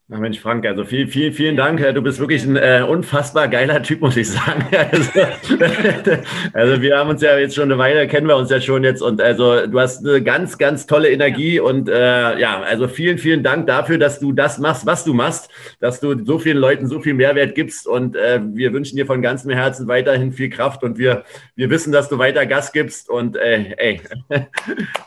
[0.09, 1.81] Na Mensch, Frank, also vielen, vielen, vielen Dank.
[1.81, 4.65] Du bist wirklich ein äh, unfassbar geiler Typ, muss ich sagen.
[4.77, 5.11] Also,
[6.53, 9.03] also, wir haben uns ja jetzt schon eine Weile, kennen wir uns ja schon jetzt
[9.03, 13.43] und also du hast eine ganz, ganz tolle Energie und äh, ja, also vielen, vielen
[13.43, 17.01] Dank dafür, dass du das machst, was du machst, dass du so vielen Leuten so
[17.01, 20.99] viel Mehrwert gibst und äh, wir wünschen dir von ganzem Herzen weiterhin viel Kraft und
[20.99, 21.25] wir,
[21.57, 24.01] wir wissen, dass du weiter Gas gibst und äh, ey,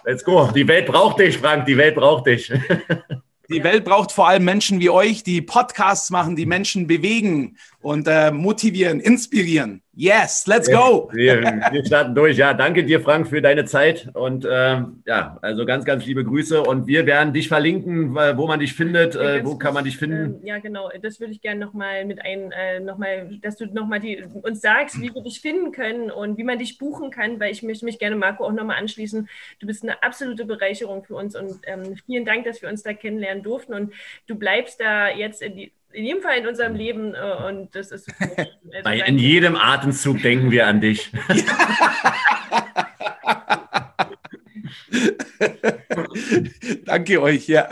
[0.06, 0.50] let's go.
[0.54, 2.52] Die Welt braucht dich, Frank, die Welt braucht dich.
[3.50, 8.08] Die Welt braucht vor allem Menschen wie euch, die Podcasts machen, die Menschen bewegen und
[8.08, 9.82] äh, motivieren, inspirieren.
[9.94, 11.10] Yes, let's go.
[11.12, 12.38] Wir, wir, starten durch.
[12.38, 14.10] Ja, danke dir, Frank, für deine Zeit.
[14.14, 16.62] Und ähm, ja, also ganz, ganz liebe Grüße.
[16.62, 19.16] Und wir werden dich verlinken, wo man dich findet.
[19.16, 20.42] Äh, wo kann man dich finden?
[20.42, 20.90] Äh, ja, genau.
[21.02, 24.02] Das würde ich gerne nochmal mit ein, äh, nochmal, dass du nochmal
[24.42, 27.64] uns sagst, wie wir dich finden können und wie man dich buchen kann, weil ich
[27.64, 29.28] möchte mich gerne Marco auch nochmal anschließen.
[29.60, 32.94] Du bist eine absolute Bereicherung für uns und ähm, vielen Dank, dass wir uns da
[32.94, 33.74] kennenlernen durften.
[33.74, 33.94] Und
[34.28, 37.92] du bleibst da jetzt in die in jedem Fall in unserem Leben äh, und das
[37.92, 38.08] ist.
[38.72, 41.12] Also Bei, in jedem Atemzug denken wir an dich.
[46.86, 47.68] Danke euch, ja.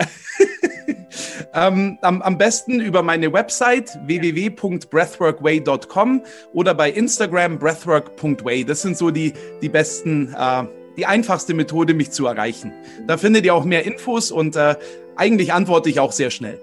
[1.53, 8.65] ähm, am, am, besten über meine Website www.breathworkway.com oder bei Instagram breathwork.way.
[8.65, 10.63] Das sind so die, die besten, äh,
[10.97, 12.73] die einfachste Methode, mich zu erreichen.
[13.05, 14.75] Da findet ihr auch mehr Infos und äh,
[15.15, 16.59] eigentlich antworte ich auch sehr schnell.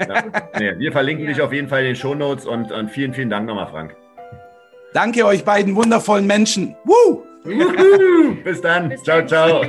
[0.00, 0.24] Ja.
[0.58, 1.32] Nee, wir verlinken ja.
[1.32, 3.96] dich auf jeden Fall in den Shownotes und, und vielen, vielen Dank nochmal, Frank.
[4.92, 6.74] Danke euch beiden wundervollen Menschen.
[6.84, 7.22] Woo!
[8.44, 8.90] Bis dann.
[8.90, 9.28] Bis ciao, dann.
[9.28, 9.64] ciao.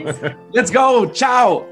[0.52, 1.06] Let's go.
[1.08, 1.66] Ciao.